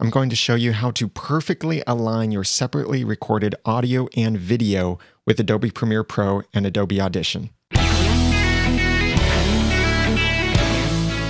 I'm 0.00 0.10
going 0.10 0.28
to 0.28 0.36
show 0.36 0.56
you 0.56 0.72
how 0.72 0.90
to 0.92 1.06
perfectly 1.06 1.80
align 1.86 2.32
your 2.32 2.42
separately 2.42 3.04
recorded 3.04 3.54
audio 3.64 4.08
and 4.16 4.36
video 4.36 4.98
with 5.24 5.38
Adobe 5.38 5.70
Premiere 5.70 6.02
Pro 6.02 6.42
and 6.52 6.66
Adobe 6.66 7.00
Audition. 7.00 7.50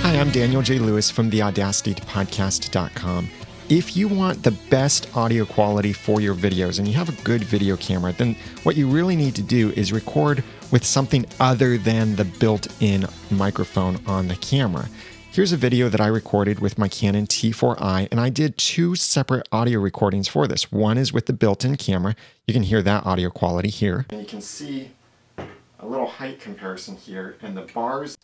Hi, 0.01 0.19
I'm 0.19 0.31
Daniel 0.31 0.63
J. 0.63 0.79
Lewis 0.79 1.11
from 1.11 1.29
the 1.29 1.41
AudacityPodcast.com. 1.41 3.29
If 3.69 3.95
you 3.95 4.07
want 4.07 4.41
the 4.41 4.57
best 4.69 5.15
audio 5.15 5.45
quality 5.45 5.93
for 5.93 6.19
your 6.19 6.33
videos 6.33 6.79
and 6.79 6.87
you 6.87 6.95
have 6.95 7.09
a 7.09 7.23
good 7.23 7.43
video 7.43 7.77
camera, 7.77 8.13
then 8.13 8.35
what 8.63 8.75
you 8.75 8.87
really 8.87 9.15
need 9.15 9.35
to 9.35 9.43
do 9.43 9.71
is 9.71 9.93
record 9.93 10.43
with 10.71 10.83
something 10.83 11.27
other 11.39 11.77
than 11.77 12.15
the 12.15 12.25
built 12.25 12.67
in 12.81 13.05
microphone 13.29 13.99
on 14.07 14.27
the 14.27 14.35
camera. 14.37 14.87
Here's 15.35 15.51
a 15.51 15.57
video 15.57 15.89
that 15.89 15.99
I 15.99 16.07
recorded 16.07 16.61
with 16.61 16.77
my 16.77 16.87
Canon 16.87 17.27
T4i, 17.27 18.07
and 18.09 18.21
I 18.21 18.29
did 18.29 18.57
two 18.57 18.95
separate 18.95 19.45
audio 19.51 19.81
recordings 19.81 20.29
for 20.29 20.47
this. 20.47 20.71
One 20.71 20.97
is 20.97 21.11
with 21.11 21.25
the 21.25 21.33
built-in 21.33 21.75
camera. 21.75 22.15
You 22.47 22.53
can 22.53 22.63
hear 22.63 22.81
that 22.81 23.05
audio 23.05 23.29
quality 23.29 23.67
here. 23.67 24.05
And 24.11 24.21
you 24.21 24.25
can 24.25 24.39
see 24.39 24.91
a 25.37 25.85
little 25.85 26.07
height 26.07 26.39
comparison 26.39 26.95
here, 26.95 27.35
and 27.41 27.57
the 27.57 27.63
bars. 27.63 28.17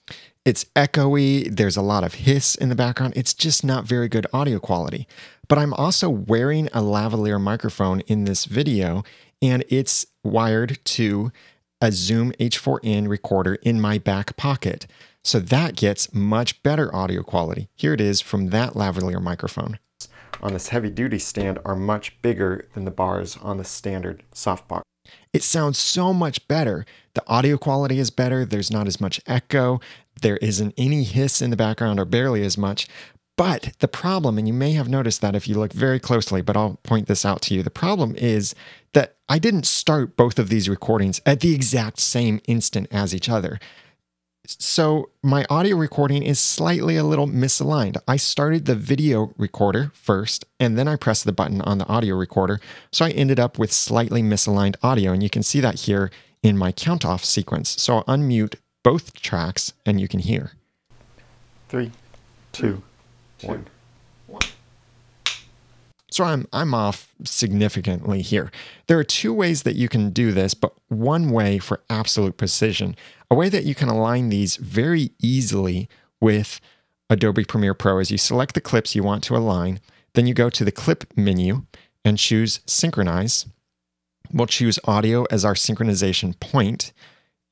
It's 0.45 0.63
echoey, 0.73 1.54
there's 1.54 1.76
a 1.76 1.82
lot 1.82 2.05
of 2.05 2.13
hiss 2.13 2.55
in 2.55 2.70
the 2.70 2.76
background. 2.76 3.12
It's 3.18 3.34
just 3.34 3.66
not 3.66 3.84
very 3.84 4.07
good 4.07 4.26
audio 4.32 4.57
quality. 4.59 5.05
But 5.49 5.57
I'm 5.57 5.73
also 5.73 6.09
wearing 6.09 6.68
a 6.68 6.80
lavalier 6.80 7.41
microphone 7.41 7.99
in 8.07 8.23
this 8.23 8.46
video, 8.46 9.04
and 9.41 9.66
it's 9.68 10.05
wired 10.23 10.80
to 10.85 11.34
a 11.81 11.91
Zoom 11.91 12.31
H4n 12.34 13.08
recorder 13.08 13.55
in 13.55 13.81
my 13.81 13.98
back 13.98 14.38
pocket. 14.38 14.88
So 15.23 15.40
that 15.40 15.76
gets 15.76 16.13
much 16.13 16.62
better 16.63 16.94
audio 16.95 17.23
quality. 17.23 17.70
Here 17.76 17.94
it 17.94 18.02
is 18.02 18.21
from 18.21 18.49
that 18.49 18.73
lavalier 18.73 19.21
microphone. 19.21 19.80
On 20.41 20.54
this 20.54 20.70
heavy 20.70 20.90
duty 20.90 21.20
stand 21.20 21.59
are 21.66 21.76
much 21.76 22.20
bigger 22.21 22.67
than 22.73 22.85
the 22.85 22.91
bars 22.91 23.38
on 23.41 23.57
the 23.57 23.63
standard 23.63 24.23
soft 24.34 24.68
bar. 24.68 24.82
It 25.34 25.43
sounds 25.43 25.77
so 25.77 26.13
much 26.13 26.48
better. 26.48 26.85
The 27.13 27.24
audio 27.27 27.57
quality 27.57 27.99
is 27.99 28.09
better. 28.09 28.46
There's 28.46 28.71
not 28.71 28.87
as 28.87 28.99
much 28.99 29.21
echo. 29.27 29.79
There 30.21 30.37
isn't 30.37 30.74
any 30.77 31.04
hiss 31.04 31.41
in 31.41 31.49
the 31.49 31.57
background 31.57 31.99
or 31.99 32.05
barely 32.05 32.43
as 32.43 32.57
much. 32.57 32.87
But 33.41 33.71
the 33.79 33.87
problem, 33.87 34.37
and 34.37 34.47
you 34.47 34.53
may 34.53 34.73
have 34.73 34.87
noticed 34.87 35.20
that 35.21 35.34
if 35.34 35.47
you 35.47 35.55
look 35.55 35.73
very 35.73 35.99
closely, 35.99 36.43
but 36.43 36.55
I'll 36.55 36.79
point 36.84 37.07
this 37.07 37.25
out 37.25 37.41
to 37.41 37.55
you. 37.55 37.63
The 37.63 37.71
problem 37.71 38.15
is 38.15 38.53
that 38.93 39.15
I 39.27 39.39
didn't 39.39 39.65
start 39.65 40.15
both 40.15 40.37
of 40.37 40.49
these 40.49 40.70
recordings 40.70 41.20
at 41.25 41.39
the 41.39 41.55
exact 41.55 41.99
same 41.99 42.39
instant 42.45 42.87
as 42.91 43.15
each 43.15 43.29
other. 43.29 43.59
So 44.45 45.09
my 45.23 45.43
audio 45.49 45.75
recording 45.75 46.21
is 46.21 46.39
slightly 46.39 46.97
a 46.97 47.03
little 47.03 47.25
misaligned. 47.25 47.97
I 48.07 48.15
started 48.15 48.65
the 48.65 48.75
video 48.75 49.34
recorder 49.39 49.91
first, 49.95 50.45
and 50.59 50.77
then 50.77 50.87
I 50.87 50.95
pressed 50.95 51.25
the 51.25 51.31
button 51.31 51.62
on 51.62 51.79
the 51.79 51.87
audio 51.87 52.15
recorder. 52.15 52.59
So 52.91 53.05
I 53.05 53.09
ended 53.09 53.39
up 53.39 53.57
with 53.57 53.71
slightly 53.71 54.21
misaligned 54.21 54.75
audio, 54.84 55.13
and 55.13 55.23
you 55.23 55.31
can 55.31 55.41
see 55.41 55.62
that 55.62 55.79
here 55.79 56.12
in 56.43 56.59
my 56.59 56.71
count 56.71 57.03
off 57.03 57.25
sequence. 57.25 57.81
So 57.81 57.95
I'll 57.95 58.03
unmute 58.03 58.57
both 58.84 59.19
tracks, 59.19 59.73
and 59.84 59.99
you 59.99 60.07
can 60.07 60.19
hear. 60.19 60.51
Three, 61.69 61.89
two, 62.51 62.84
one. 63.43 63.67
one. 64.28 64.41
So 66.11 66.25
I'm 66.25 66.47
I'm 66.51 66.73
off 66.73 67.13
significantly 67.23 68.22
here. 68.22 68.51
There 68.88 69.00
are 69.00 69.03
two 69.03 69.34
ways 69.34 69.63
that 69.63 69.75
you 69.75 69.88
can 69.88 70.09
do 70.09 70.31
this, 70.31 70.53
but 70.53 70.73
one 70.89 71.31
way 71.31 71.57
for 71.57 71.81
absolute 71.89 72.38
precision, 72.38 72.95
a 73.29 73.35
way 73.35 73.47
that 73.50 73.63
you 73.63 73.73
can 73.73 73.88
align 73.88 74.29
these 74.29 74.57
very 74.57 75.12
easily 75.22 75.88
with 76.19 76.59
Adobe 77.09 77.45
Premiere 77.45 77.73
Pro 77.73 78.00
is 78.00 78.12
you 78.12 78.17
select 78.17 78.56
the 78.56 78.62
clips 78.62 78.95
you 78.95 79.03
want 79.03 79.23
to 79.25 79.35
align, 79.35 79.79
then 80.13 80.28
you 80.28 80.34
go 80.34 80.50
to 80.50 80.66
the 80.66 80.72
clip 80.72 81.06
menu 81.16 81.66
and 82.03 82.17
choose 82.17 82.59
synchronize. 82.66 83.45
We'll 84.34 84.47
choose 84.47 84.79
audio 84.85 85.25
as 85.31 85.44
our 85.44 85.53
synchronization 85.53 86.39
point 86.39 86.94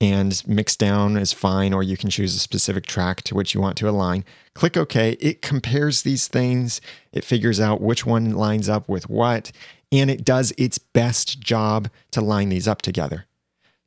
and 0.02 0.32
mixdown 0.32 1.20
is 1.20 1.34
fine, 1.34 1.74
or 1.74 1.84
you 1.84 1.98
can 1.98 2.10
choose 2.10 2.36
a 2.36 2.40
specific 2.40 2.86
track 2.86 3.22
to 3.24 3.36
which 3.36 3.54
you 3.54 3.62
want 3.62 3.78
to 3.78 3.90
align. 3.90 4.24
Click 4.54 4.78
OK. 4.78 5.12
It 5.20 5.42
compares 5.42 6.02
these 6.02 6.28
things, 6.28 6.80
it 7.12 7.26
figures 7.26 7.60
out 7.60 7.82
which 7.82 8.06
one 8.06 8.34
lines 8.34 8.70
up 8.70 8.88
with 8.88 9.10
what, 9.10 9.52
and 9.92 10.10
it 10.10 10.24
does 10.24 10.54
its 10.58 10.78
best 10.78 11.40
job 11.40 11.90
to 12.12 12.22
line 12.22 12.50
these 12.50 12.68
up 12.68 12.82
together. 12.82 13.26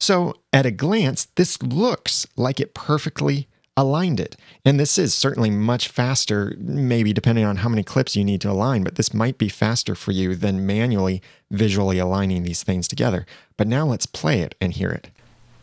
So, 0.01 0.35
at 0.53 0.67
a 0.67 0.73
glance, 0.73 1.27
this 1.37 1.63
looks 1.63 2.27
like 2.37 2.59
it 2.59 2.75
perfectly 2.75 3.47
aligned 3.77 4.21
it. 4.21 4.37
And 4.65 4.79
this 4.79 4.99
is 4.99 5.15
certainly 5.15 5.49
much 5.49 5.89
faster, 5.89 6.55
maybe 6.59 7.13
depending 7.13 7.45
on 7.45 7.59
how 7.59 7.69
many 7.69 7.83
clips 7.83 8.17
you 8.17 8.25
need 8.25 8.41
to 8.43 8.51
align, 8.51 8.83
but 8.83 8.97
this 8.97 9.15
might 9.15 9.39
be 9.39 9.49
faster 9.49 9.95
for 9.95 10.13
you 10.13 10.35
than 10.35 10.67
manually 10.67 11.23
visually 11.51 11.99
aligning 11.99 12.43
these 12.43 12.63
things 12.63 12.87
together. 12.87 13.25
But 13.57 13.69
now 13.69 13.87
let's 13.87 14.07
play 14.07 14.41
it 14.41 14.55
and 14.61 14.73
hear 14.73 14.91
it. 14.91 15.11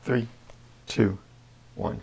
Three, 0.03 0.27
two, 0.89 1.17
one. 1.75 2.01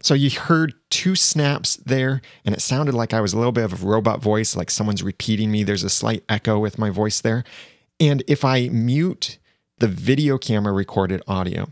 So 0.00 0.14
you 0.14 0.30
heard 0.30 0.74
two 0.90 1.16
snaps 1.16 1.76
there, 1.76 2.20
and 2.44 2.54
it 2.54 2.60
sounded 2.60 2.94
like 2.94 3.14
I 3.14 3.20
was 3.20 3.32
a 3.32 3.36
little 3.38 3.52
bit 3.52 3.64
of 3.64 3.82
a 3.82 3.86
robot 3.86 4.20
voice, 4.20 4.54
like 4.54 4.70
someone's 4.70 5.02
repeating 5.02 5.50
me. 5.50 5.64
There's 5.64 5.82
a 5.82 5.90
slight 5.90 6.22
echo 6.28 6.58
with 6.58 6.78
my 6.78 6.90
voice 6.90 7.20
there. 7.20 7.44
And 7.98 8.22
if 8.28 8.44
I 8.44 8.68
mute 8.68 9.38
the 9.78 9.88
video 9.88 10.38
camera 10.38 10.72
recorded 10.72 11.22
audio, 11.26 11.68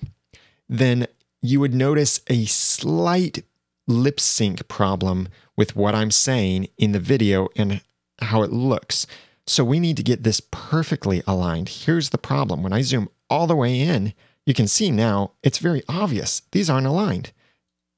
then 0.69 1.07
you 1.41 1.61
would 1.61 1.75
notice 1.75 2.21
a 2.29 2.47
slight 2.47 3.45
lip 3.87 4.19
sync 4.19 4.67
problem 4.67 5.29
with 5.57 5.77
what 5.77 5.95
I'm 5.95 6.11
saying 6.11 6.69
in 6.77 6.93
the 6.93 7.01
video 7.01 7.49
and 7.55 7.81
how 8.21 8.43
it 8.43 8.51
looks. 8.51 9.07
So 9.47 9.65
we 9.65 9.79
need 9.79 9.97
to 9.99 10.03
get 10.03 10.25
this 10.25 10.41
perfectly 10.51 11.23
aligned. 11.27 11.69
Here's 11.69 12.11
the 12.11 12.19
problem 12.19 12.63
when 12.65 12.73
I 12.73 12.83
zoom 12.83 13.09
all 13.31 13.47
the 13.47 13.55
way 13.55 13.79
in, 13.79 14.13
you 14.47 14.55
can 14.55 14.69
see 14.69 14.91
now 14.91 15.33
it's 15.43 15.59
very 15.59 15.83
obvious. 15.89 16.43
These 16.53 16.71
aren't 16.71 16.87
aligned. 16.87 17.33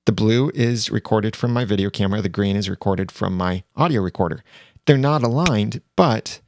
The 0.06 0.12
blue 0.12 0.50
is 0.54 0.90
recorded 0.90 1.36
from 1.36 1.52
my 1.52 1.66
video 1.66 1.90
camera, 1.90 2.22
the 2.22 2.30
green 2.30 2.56
is 2.56 2.70
recorded 2.70 3.12
from 3.12 3.36
my 3.36 3.62
audio 3.76 4.00
recorder. 4.00 4.42
They're 4.86 4.96
not 4.96 5.22
aligned, 5.22 5.82
but 5.96 6.40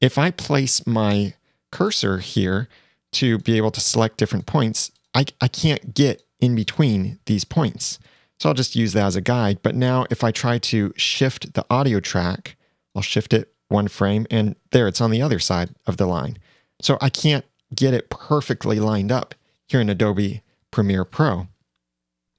if 0.00 0.16
I 0.16 0.30
place 0.30 0.86
my 0.86 1.34
cursor 1.70 2.18
here 2.18 2.68
to 3.12 3.36
be 3.38 3.58
able 3.58 3.70
to 3.72 3.80
select 3.80 4.16
different 4.16 4.46
points, 4.46 4.90
I, 5.12 5.26
I 5.42 5.48
can't 5.48 5.92
get 5.92 6.22
in 6.40 6.54
between 6.54 7.18
these 7.26 7.44
points. 7.44 7.98
So 8.40 8.48
I'll 8.48 8.54
just 8.54 8.74
use 8.74 8.94
that 8.94 9.04
as 9.04 9.16
a 9.16 9.20
guide. 9.20 9.58
But 9.62 9.74
now 9.74 10.06
if 10.10 10.24
I 10.24 10.30
try 10.30 10.56
to 10.58 10.94
shift 10.96 11.52
the 11.52 11.66
audio 11.68 12.00
track, 12.00 12.56
I'll 12.96 13.02
shift 13.02 13.34
it 13.34 13.52
one 13.68 13.88
frame 13.88 14.26
and 14.30 14.56
there 14.70 14.88
it's 14.88 15.02
on 15.02 15.10
the 15.10 15.22
other 15.22 15.38
side 15.38 15.70
of 15.86 15.98
the 15.98 16.06
line. 16.06 16.38
So 16.80 16.96
I 17.02 17.10
can't 17.10 17.44
get 17.74 17.92
it 17.92 18.08
perfectly 18.08 18.80
lined 18.80 19.12
up 19.12 19.34
here 19.68 19.80
in 19.80 19.88
Adobe 19.88 20.42
Premiere 20.70 21.04
Pro. 21.04 21.48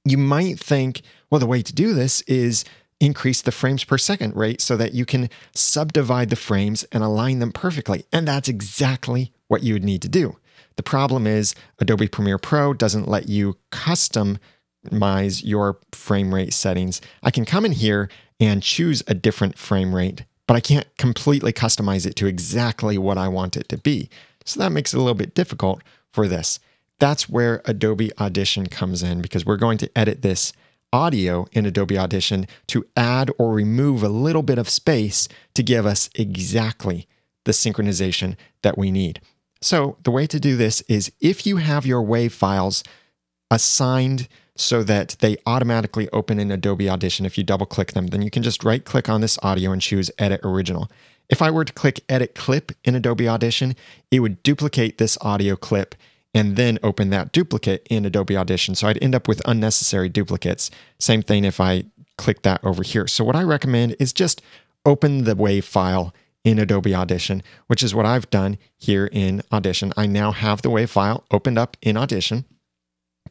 You 0.04 0.18
might 0.18 0.58
think, 0.58 1.02
well, 1.30 1.38
the 1.38 1.46
way 1.46 1.62
to 1.62 1.72
do 1.72 1.94
this 1.94 2.20
is 2.22 2.64
increase 3.00 3.42
the 3.42 3.52
frames 3.52 3.84
per 3.84 3.98
second 3.98 4.36
rate 4.36 4.60
so 4.60 4.76
that 4.76 4.94
you 4.94 5.04
can 5.04 5.28
subdivide 5.54 6.30
the 6.30 6.36
frames 6.36 6.84
and 6.92 7.02
align 7.02 7.38
them 7.38 7.52
perfectly. 7.52 8.04
And 8.12 8.28
that's 8.28 8.48
exactly 8.48 9.32
what 9.48 9.62
you 9.62 9.74
would 9.74 9.84
need 9.84 10.02
to 10.02 10.08
do. 10.08 10.36
The 10.76 10.82
problem 10.82 11.26
is 11.26 11.54
Adobe 11.78 12.08
Premiere 12.08 12.38
Pro 12.38 12.74
doesn't 12.74 13.08
let 13.08 13.28
you 13.28 13.56
customize 13.70 15.42
your 15.44 15.78
frame 15.92 16.34
rate 16.34 16.52
settings. 16.52 17.00
I 17.22 17.30
can 17.30 17.44
come 17.44 17.64
in 17.64 17.72
here 17.72 18.08
and 18.40 18.62
choose 18.62 19.02
a 19.06 19.14
different 19.14 19.56
frame 19.56 19.94
rate, 19.94 20.24
but 20.46 20.54
I 20.54 20.60
can't 20.60 20.88
completely 20.98 21.52
customize 21.52 22.06
it 22.06 22.16
to 22.16 22.26
exactly 22.26 22.98
what 22.98 23.18
I 23.18 23.28
want 23.28 23.56
it 23.56 23.68
to 23.68 23.78
be. 23.78 24.08
So 24.44 24.60
that 24.60 24.72
makes 24.72 24.92
it 24.92 24.96
a 24.96 25.00
little 25.00 25.14
bit 25.14 25.34
difficult 25.34 25.82
for 26.12 26.26
this. 26.26 26.58
That's 26.98 27.28
where 27.28 27.62
Adobe 27.64 28.16
Audition 28.18 28.66
comes 28.66 29.02
in 29.02 29.20
because 29.20 29.44
we're 29.44 29.56
going 29.56 29.78
to 29.78 29.98
edit 29.98 30.22
this 30.22 30.52
audio 30.92 31.46
in 31.52 31.66
Adobe 31.66 31.98
Audition 31.98 32.46
to 32.68 32.86
add 32.96 33.30
or 33.38 33.52
remove 33.52 34.02
a 34.02 34.08
little 34.08 34.42
bit 34.42 34.58
of 34.58 34.68
space 34.68 35.28
to 35.54 35.62
give 35.62 35.86
us 35.86 36.08
exactly 36.14 37.08
the 37.44 37.52
synchronization 37.52 38.36
that 38.62 38.78
we 38.78 38.90
need. 38.90 39.20
So, 39.60 39.96
the 40.04 40.10
way 40.10 40.26
to 40.26 40.38
do 40.38 40.56
this 40.56 40.82
is 40.82 41.10
if 41.20 41.46
you 41.46 41.56
have 41.56 41.86
your 41.86 42.02
WAV 42.02 42.30
files 42.30 42.84
assigned 43.50 44.28
so 44.56 44.82
that 44.84 45.16
they 45.20 45.36
automatically 45.46 46.08
open 46.10 46.38
in 46.38 46.50
Adobe 46.50 46.88
Audition, 46.88 47.26
if 47.26 47.36
you 47.36 47.44
double 47.44 47.66
click 47.66 47.92
them, 47.92 48.08
then 48.08 48.22
you 48.22 48.30
can 48.30 48.42
just 48.42 48.62
right 48.62 48.84
click 48.84 49.08
on 49.08 49.20
this 49.20 49.38
audio 49.42 49.72
and 49.72 49.82
choose 49.82 50.10
Edit 50.18 50.40
Original. 50.44 50.90
If 51.28 51.40
I 51.42 51.50
were 51.50 51.64
to 51.64 51.72
click 51.72 52.04
Edit 52.08 52.34
Clip 52.34 52.72
in 52.84 52.94
Adobe 52.94 53.28
Audition, 53.28 53.74
it 54.10 54.20
would 54.20 54.42
duplicate 54.42 54.98
this 54.98 55.18
audio 55.22 55.56
clip 55.56 55.94
and 56.34 56.56
then 56.56 56.78
open 56.82 57.10
that 57.10 57.32
duplicate 57.32 57.86
in 57.88 58.04
Adobe 58.04 58.36
Audition. 58.36 58.74
So 58.74 58.88
I'd 58.88 59.02
end 59.02 59.14
up 59.14 59.28
with 59.28 59.40
unnecessary 59.46 60.08
duplicates. 60.08 60.70
Same 60.98 61.22
thing 61.22 61.44
if 61.44 61.60
I 61.60 61.84
click 62.18 62.42
that 62.42 62.62
over 62.64 62.82
here. 62.82 63.06
So 63.06 63.24
what 63.24 63.36
I 63.36 63.42
recommend 63.42 63.96
is 64.00 64.12
just 64.12 64.42
open 64.84 65.24
the 65.24 65.34
WAV 65.34 65.62
file 65.62 66.12
in 66.42 66.58
Adobe 66.58 66.94
Audition, 66.94 67.42
which 67.68 67.82
is 67.82 67.94
what 67.94 68.04
I've 68.04 68.28
done 68.30 68.58
here 68.76 69.08
in 69.10 69.42
Audition. 69.52 69.92
I 69.96 70.06
now 70.06 70.32
have 70.32 70.62
the 70.62 70.70
WAV 70.70 70.88
file 70.88 71.24
opened 71.30 71.58
up 71.58 71.76
in 71.80 71.96
Audition. 71.96 72.44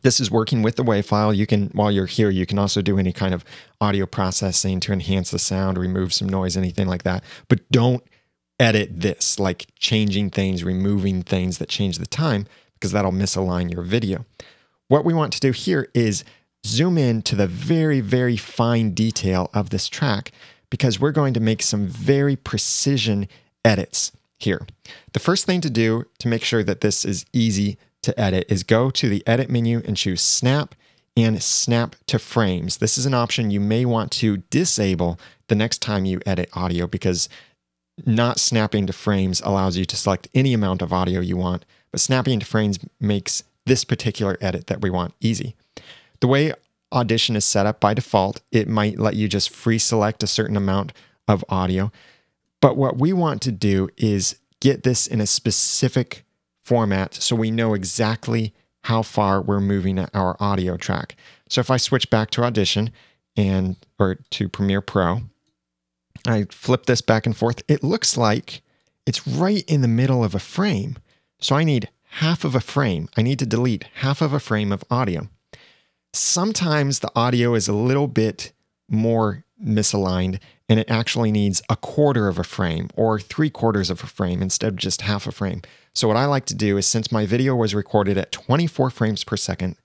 This 0.01 0.19
is 0.19 0.31
working 0.31 0.63
with 0.63 0.75
the 0.75 0.83
WAV 0.83 1.05
file. 1.05 1.33
You 1.33 1.45
can, 1.45 1.67
while 1.73 1.91
you're 1.91 2.07
here, 2.07 2.29
you 2.29 2.45
can 2.45 2.57
also 2.57 2.81
do 2.81 2.97
any 2.97 3.13
kind 3.13 3.33
of 3.33 3.45
audio 3.79 4.05
processing 4.05 4.79
to 4.81 4.91
enhance 4.91 5.29
the 5.29 5.39
sound, 5.39 5.77
remove 5.77 6.13
some 6.13 6.27
noise, 6.27 6.57
anything 6.57 6.87
like 6.87 7.03
that. 7.03 7.23
But 7.47 7.69
don't 7.69 8.03
edit 8.59 9.01
this, 9.01 9.39
like 9.39 9.67
changing 9.77 10.31
things, 10.31 10.63
removing 10.63 11.21
things 11.21 11.57
that 11.59 11.69
change 11.69 11.99
the 11.99 12.05
time, 12.05 12.47
because 12.83 12.91
that'll 12.91 13.13
misalign 13.13 13.73
your 13.73 13.81
video. 13.81 14.25
What 14.89 15.05
we 15.05 15.13
want 15.13 15.31
to 15.31 15.39
do 15.39 15.53
here 15.53 15.87
is 15.93 16.25
zoom 16.65 16.97
in 16.97 17.21
to 17.21 17.33
the 17.33 17.47
very, 17.47 18.01
very 18.01 18.35
fine 18.35 18.93
detail 18.93 19.49
of 19.53 19.69
this 19.69 19.87
track 19.87 20.33
because 20.69 20.99
we're 20.99 21.13
going 21.13 21.33
to 21.33 21.39
make 21.39 21.61
some 21.61 21.87
very 21.87 22.35
precision 22.35 23.29
edits 23.63 24.11
here. 24.37 24.67
The 25.13 25.21
first 25.21 25.45
thing 25.45 25.61
to 25.61 25.69
do 25.69 26.03
to 26.19 26.27
make 26.27 26.43
sure 26.43 26.61
that 26.61 26.81
this 26.81 27.05
is 27.05 27.25
easy 27.31 27.77
to 28.01 28.19
edit 28.19 28.47
is 28.49 28.63
go 28.63 28.91
to 28.91 29.07
the 29.07 29.25
edit 29.25 29.49
menu 29.49 29.81
and 29.85 29.95
choose 29.95 30.21
snap 30.21 30.75
and 31.15 31.41
snap 31.41 31.95
to 32.07 32.19
frames. 32.19 32.79
This 32.79 32.97
is 32.97 33.05
an 33.05 33.13
option 33.13 33.49
you 33.49 33.61
may 33.61 33.85
want 33.85 34.11
to 34.13 34.43
disable 34.49 35.17
the 35.47 35.55
next 35.55 35.81
time 35.81 36.03
you 36.03 36.19
edit 36.25 36.49
audio 36.51 36.85
because 36.85 37.29
not 38.05 38.39
snapping 38.39 38.87
to 38.87 38.93
frames 38.93 39.41
allows 39.41 39.77
you 39.77 39.85
to 39.85 39.95
select 39.95 40.27
any 40.33 40.53
amount 40.53 40.81
of 40.81 40.91
audio 40.91 41.19
you 41.19 41.37
want, 41.37 41.65
but 41.91 41.99
snapping 41.99 42.39
to 42.39 42.45
frames 42.45 42.79
makes 42.99 43.43
this 43.65 43.83
particular 43.83 44.37
edit 44.41 44.67
that 44.67 44.81
we 44.81 44.89
want 44.89 45.13
easy. 45.21 45.55
The 46.19 46.27
way 46.27 46.53
Audition 46.91 47.35
is 47.35 47.43
set 47.43 47.65
up 47.65 47.79
by 47.79 47.93
default, 47.93 48.41
it 48.51 48.67
might 48.67 48.99
let 48.99 49.15
you 49.15 49.27
just 49.27 49.49
free 49.49 49.79
select 49.79 50.21
a 50.21 50.27
certain 50.27 50.55
amount 50.55 50.93
of 51.27 51.43
audio. 51.49 51.91
But 52.61 52.77
what 52.77 52.97
we 52.97 53.11
want 53.13 53.41
to 53.43 53.51
do 53.51 53.89
is 53.97 54.37
get 54.59 54.83
this 54.83 55.07
in 55.07 55.19
a 55.19 55.25
specific 55.25 56.23
format 56.61 57.15
so 57.15 57.35
we 57.35 57.51
know 57.51 57.73
exactly 57.73 58.53
how 58.83 59.01
far 59.01 59.41
we're 59.41 59.59
moving 59.59 59.99
our 60.13 60.37
audio 60.39 60.77
track. 60.77 61.15
So 61.49 61.61
if 61.61 61.71
I 61.71 61.77
switch 61.77 62.09
back 62.09 62.29
to 62.31 62.43
Audition 62.43 62.91
and 63.35 63.75
or 63.97 64.15
to 64.31 64.47
Premiere 64.47 64.81
Pro, 64.81 65.21
I 66.25 66.45
flip 66.49 66.85
this 66.85 67.01
back 67.01 67.25
and 67.25 67.35
forth, 67.35 67.61
it 67.67 67.83
looks 67.83 68.17
like 68.17 68.61
it's 69.05 69.27
right 69.27 69.63
in 69.67 69.81
the 69.81 69.87
middle 69.87 70.23
of 70.23 70.33
a 70.33 70.39
frame. 70.39 70.97
So 71.39 71.55
I 71.55 71.63
need 71.63 71.89
half 72.19 72.43
of 72.43 72.55
a 72.55 72.61
frame. 72.61 73.09
I 73.17 73.21
need 73.21 73.39
to 73.39 73.45
delete 73.45 73.85
half 73.95 74.21
of 74.21 74.33
a 74.33 74.39
frame 74.39 74.71
of 74.71 74.83
audio. 74.89 75.29
Sometimes 76.13 76.99
the 76.99 77.11
audio 77.15 77.55
is 77.55 77.67
a 77.67 77.73
little 77.73 78.07
bit 78.07 78.53
more 78.89 79.43
misaligned 79.63 80.39
and 80.69 80.79
it 80.79 80.89
actually 80.89 81.31
needs 81.31 81.61
a 81.69 81.75
quarter 81.75 82.27
of 82.27 82.37
a 82.37 82.43
frame 82.43 82.89
or 82.95 83.19
three 83.19 83.49
quarters 83.49 83.89
of 83.89 84.03
a 84.03 84.07
frame 84.07 84.41
instead 84.41 84.69
of 84.69 84.75
just 84.75 85.01
half 85.01 85.27
a 85.27 85.31
frame. 85.31 85.61
So, 85.93 86.07
what 86.07 86.17
I 86.17 86.25
like 86.25 86.45
to 86.45 86.55
do 86.55 86.77
is 86.77 86.87
since 86.87 87.11
my 87.11 87.25
video 87.25 87.55
was 87.55 87.75
recorded 87.75 88.17
at 88.17 88.31
24 88.31 88.89
frames 88.89 89.23
per 89.23 89.37
second, 89.37 89.75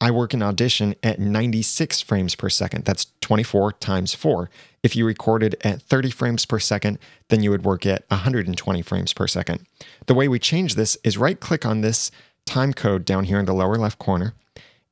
I 0.00 0.10
work 0.10 0.34
in 0.34 0.42
Audition 0.42 0.94
at 1.02 1.18
96 1.18 2.02
frames 2.02 2.34
per 2.34 2.50
second. 2.50 2.84
That's 2.84 3.06
24 3.22 3.72
times 3.72 4.14
4. 4.14 4.50
If 4.82 4.94
you 4.94 5.06
recorded 5.06 5.56
at 5.62 5.80
30 5.80 6.10
frames 6.10 6.44
per 6.44 6.58
second, 6.58 6.98
then 7.28 7.42
you 7.42 7.50
would 7.50 7.64
work 7.64 7.86
at 7.86 8.04
120 8.08 8.82
frames 8.82 9.12
per 9.14 9.26
second. 9.26 9.66
The 10.06 10.14
way 10.14 10.28
we 10.28 10.38
change 10.38 10.74
this 10.74 10.98
is 11.02 11.16
right 11.16 11.40
click 11.40 11.64
on 11.64 11.80
this 11.80 12.10
time 12.44 12.72
code 12.74 13.04
down 13.04 13.24
here 13.24 13.38
in 13.38 13.46
the 13.46 13.54
lower 13.54 13.76
left 13.76 13.98
corner 13.98 14.34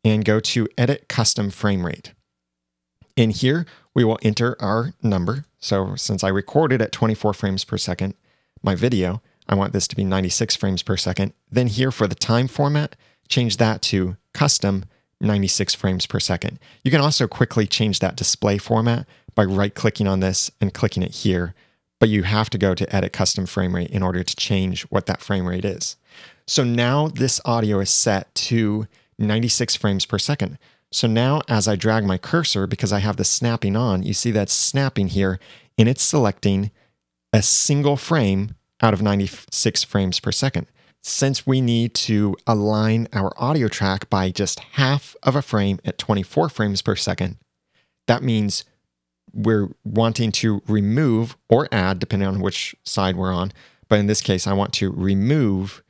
and 0.05 0.25
go 0.25 0.41
to 0.41 0.69
Edit 0.77 1.09
Custom 1.09 1.51
Frame 1.51 1.85
Rate. 1.85 2.13
In 3.15 3.31
here, 3.31 3.67
we 3.95 4.05
will 4.05 4.19
enter 4.23 4.57
our 4.61 4.95
number. 5.03 5.45
So 5.61 5.95
since 5.97 6.25
I 6.25 6.29
recorded 6.29 6.83
at 6.83 6.93
24 6.93 7.35
frames 7.35 7.65
per 7.65 7.79
second, 7.79 8.15
my 8.63 8.75
video, 8.75 9.23
I 9.49 9.55
want 9.55 9.73
this 9.73 9.87
to 9.89 9.97
be 9.97 10.05
96 10.05 10.57
frames 10.57 10.83
per 10.83 10.97
second. 10.97 11.35
Then 11.51 11.69
here 11.69 11.93
for 11.93 12.07
the 12.07 12.15
time 12.15 12.49
format, 12.49 12.97
change 13.29 13.59
that 13.59 13.83
to 13.83 14.17
custom 14.33 14.85
96 15.25 15.75
frames 15.75 16.07
per 16.07 16.21
second. 16.21 16.59
You 16.83 16.91
can 16.91 17.01
also 17.01 17.27
quickly 17.27 17.67
change 17.67 17.99
that 17.99 18.17
display 18.17 18.59
format 18.59 19.07
by 19.35 19.45
right 19.45 19.75
clicking 19.75 20.07
on 20.07 20.21
this 20.21 20.51
and 20.61 20.73
clicking 20.73 21.03
it 21.03 21.13
here, 21.13 21.55
but 21.99 22.09
you 22.09 22.23
have 22.23 22.51
to 22.51 22.59
go 22.59 22.75
to 22.75 22.95
edit 22.95 23.13
custom 23.13 23.47
frame 23.47 23.75
rate 23.75 23.91
in 23.91 24.03
order 24.03 24.23
to 24.23 24.37
change 24.37 24.83
what 24.85 25.07
that 25.07 25.23
frame 25.23 25.47
rate 25.47 25.65
is. 25.65 25.97
So 26.47 26.63
now 26.63 27.09
this 27.09 27.41
audio 27.45 27.81
is 27.81 27.91
set 27.91 28.33
to 28.35 28.87
96 29.19 29.77
frames 29.77 30.07
per 30.07 30.19
second. 30.19 30.59
So 30.93 31.09
now 31.09 31.41
as 31.49 31.67
I 31.67 31.77
drag 31.77 32.05
my 32.05 32.19
cursor, 32.19 32.67
because 32.67 32.93
I 32.93 33.01
have 33.01 33.17
the 33.17 33.25
snapping 33.25 33.77
on, 33.77 34.03
you 34.03 34.15
see 34.15 34.31
that 34.33 34.51
snapping 34.51 35.09
here 35.09 35.41
and 35.77 35.89
it's 35.89 36.03
selecting 36.03 36.71
a 37.33 37.43
single 37.43 37.97
frame 37.97 38.55
out 38.81 38.95
of 38.95 39.03
96 39.03 39.83
frames 39.85 40.21
per 40.21 40.31
second. 40.31 40.67
Since 41.07 41.47
we 41.47 41.61
need 41.61 41.93
to 41.95 42.35
align 42.47 43.09
our 43.13 43.31
audio 43.37 43.69
track 43.69 44.09
by 44.09 44.31
just 44.31 44.59
half 44.73 45.15
of 45.23 45.37
a 45.37 45.43
frame 45.43 45.79
at 45.85 45.99
24 45.99 46.49
frames 46.49 46.81
per 46.81 46.97
second, 46.97 47.37
that 48.07 48.23
means 48.23 48.65
we're 49.31 49.69
wanting 49.85 50.33
to 50.33 50.63
remove 50.67 51.37
or 51.51 51.69
add, 51.71 51.99
depending 51.99 52.27
on 52.27 52.41
which 52.41 52.75
side 52.85 53.17
we're 53.17 53.35
on. 53.35 53.53
But 53.87 53.99
in 53.99 54.07
this 54.07 54.23
case, 54.23 54.47
I 54.47 54.55
want 54.55 54.73
to 54.75 54.91
remove 54.93 55.83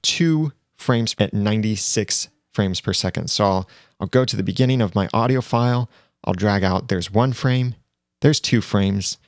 two 0.00 0.52
frames 0.78 1.14
at 1.18 1.34
96 1.34 2.28
frames 2.54 2.80
per 2.80 2.94
second. 2.94 3.28
So 3.28 3.44
I'll, 3.44 3.68
I'll 4.00 4.06
go 4.06 4.24
to 4.24 4.34
the 4.34 4.42
beginning 4.42 4.80
of 4.80 4.94
my 4.94 5.10
audio 5.12 5.42
file. 5.42 5.90
I'll 6.24 6.32
drag 6.32 6.64
out, 6.64 6.88
there's 6.88 7.12
one 7.12 7.34
frame, 7.34 7.74
there's 8.22 8.40
two 8.40 8.62
frames, 8.62 9.18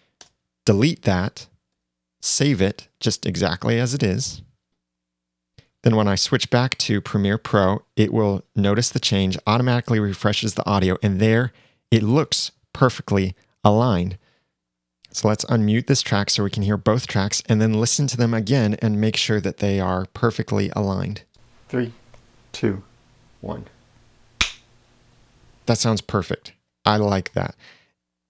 delete 0.64 1.02
that, 1.02 1.46
save 2.22 2.62
it 2.62 2.88
just 3.00 3.26
exactly 3.26 3.78
as 3.78 3.93
it 3.93 4.02
is. 4.02 4.40
Then 5.82 5.97
when 5.97 6.09
I 6.09 6.15
switch 6.15 6.50
back 6.50 6.77
to 6.79 7.00
Premiere 7.00 7.38
Pro, 7.38 7.82
it 7.97 8.12
will 8.12 8.44
notice 8.55 8.91
the 8.91 9.00
change, 9.00 9.38
automatically 9.47 9.99
refreshes 9.99 10.55
the 10.55 10.69
audio, 10.69 10.99
and 11.03 11.21
there 11.21 11.53
it 11.91 12.03
looks 12.03 12.53
perfectly 12.73 13.35
aligned. 13.65 14.19
So 15.12 15.27
let's 15.27 15.44
unmute 15.47 15.87
this 15.87 16.03
track 16.03 16.31
so 16.31 16.44
we 16.44 16.50
can 16.50 16.62
hear 16.62 16.77
both 16.77 17.06
tracks 17.06 17.43
and 17.49 17.61
then 17.61 17.81
listen 17.81 18.06
to 18.09 18.17
them 18.17 18.32
again 18.32 18.75
and 18.81 19.00
make 19.00 19.17
sure 19.17 19.41
that 19.41 19.56
they 19.56 19.81
are 19.81 20.06
perfectly 20.15 20.71
aligned. 20.77 21.23
Three, 21.69 21.93
two, 22.53 22.82
one. 23.41 23.67
That 25.67 25.79
sounds 25.79 26.00
perfect. 26.00 26.53
I 26.85 26.97
like 26.97 27.32
that. 27.32 27.56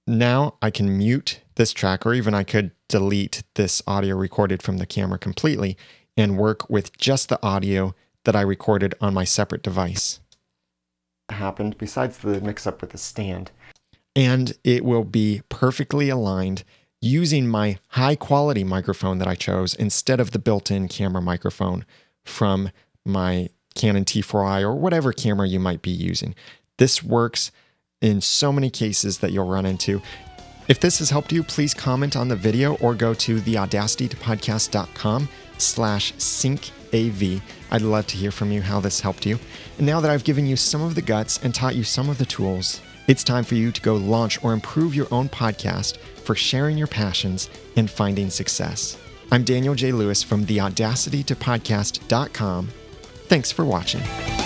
Now 0.07 0.55
I 0.63 0.71
can 0.71 0.97
mute 0.97 1.41
this 1.57 1.73
track, 1.73 2.07
or 2.07 2.15
even 2.15 2.33
I 2.33 2.45
could 2.45 2.71
delete 2.89 3.43
this 3.55 3.83
audio 3.87 4.17
recorded 4.17 4.63
from 4.63 4.79
the 4.79 4.87
camera 4.87 5.19
completely 5.19 5.77
and 6.17 6.39
work 6.39 6.69
with 6.69 6.97
just 6.99 7.29
the 7.29 7.43
audio 7.43 7.95
that 8.25 8.37
I 8.37 8.43
recorded 8.43 8.95
on 9.01 9.15
my 9.15 9.25
separate 9.25 9.63
device. 9.63 10.21
Happened 11.31 11.79
besides 11.79 12.19
the 12.19 12.41
mix 12.41 12.67
up 12.67 12.81
with 12.81 12.91
the 12.91 12.99
stand. 12.99 13.51
And 14.17 14.55
it 14.65 14.85
will 14.85 15.05
be 15.05 15.43
perfectly 15.49 16.09
aligned 16.09 16.65
using 17.01 17.47
my 17.49 17.79
high 17.89 18.17
quality 18.17 18.65
microphone 18.65 19.19
that 19.19 19.29
I 19.29 19.35
chose 19.35 19.75
instead 19.75 20.21
of 20.21 20.33
the 20.33 20.39
built 20.39 20.71
in 20.71 20.89
camera 20.89 21.23
microphone 21.23 21.87
from 22.25 22.71
my 23.05 23.49
Canon 23.75 24.05
T4i 24.05 24.63
or 24.63 24.75
whatever 24.75 25.13
camera 25.13 25.49
you 25.49 25.61
might 25.61 25.81
be 25.81 25.91
using. 25.91 26.35
This 26.77 27.03
works 27.03 27.51
in 28.01 28.21
so 28.21 28.53
many 28.53 28.71
cases 28.71 29.19
that 29.19 29.33
you'll 29.33 29.49
run 29.49 29.67
into. 29.67 30.03
If 30.69 30.81
this 30.81 30.99
has 30.99 31.11
helped 31.11 31.33
you, 31.33 31.43
please 31.43 31.75
comment 31.75 32.17
on 32.17 32.29
the 32.29 32.37
video 32.37 32.75
or 32.77 32.95
go 32.95 33.15
to 33.15 33.37
theaudacitytopodcast.com 33.39 35.29
slash 35.61 36.15
syncav. 36.15 37.43
I'd 37.71 37.83
love 37.83 38.07
to 38.09 38.17
hear 38.17 38.31
from 38.31 38.53
you 38.53 38.63
how 38.63 38.81
this 38.81 39.01
helped 39.01 39.27
you. 39.27 39.39
And 39.79 39.87
now 39.87 40.01
that 40.01 40.11
I've 40.11 40.25
given 40.25 40.47
you 40.47 40.57
some 40.57 40.83
of 40.83 40.95
the 40.95 41.03
guts 41.03 41.39
and 41.43 41.55
taught 41.55 41.77
you 41.77 41.85
some 41.85 42.09
of 42.09 42.19
the 42.19 42.27
tools, 42.27 42.81
it's 43.07 43.25
time 43.25 43.45
for 43.45 43.55
you 43.55 43.73
to 43.73 43.81
go 43.81 43.97
launch 43.97 44.43
or 44.45 44.53
improve 44.53 44.95
your 44.95 45.09
own 45.11 45.29
podcast 45.29 45.97
for 45.99 46.35
sharing 46.35 46.77
your 46.77 46.87
passions 46.87 47.49
and 47.77 47.91
finding 47.91 48.31
success. 48.31 48.99
I'm 49.31 49.45
Daniel 49.45 49.75
J. 49.75 49.93
Lewis 49.93 50.23
from 50.23 50.47
theaudacitytopodcast.com 50.47 52.69
Thanks 53.31 53.53
for 53.53 53.65
watching. 53.65 54.40